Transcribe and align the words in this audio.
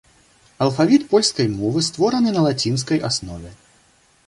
Алфавіт 0.65 1.03
польскай 1.11 1.51
мовы 1.59 1.79
створаны 1.89 2.29
на 2.39 2.49
лацінскай 2.49 3.05
аснове. 3.13 3.55